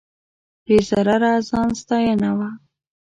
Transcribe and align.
بې 0.65 0.77
ضرره 0.89 1.31
ځان 1.49 1.69
ستاینه 1.81 2.29
وه. 2.37 2.49